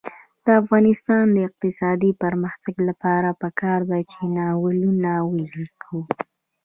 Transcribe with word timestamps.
د 0.45 0.47
افغانستان 0.61 1.25
د 1.31 1.37
اقتصادي 1.47 2.11
پرمختګ 2.23 2.75
لپاره 2.89 3.29
پکار 3.41 3.79
ده 3.89 3.99
چې 4.09 4.19
ناولونه 4.37 5.11
ولیکو. 5.29 5.97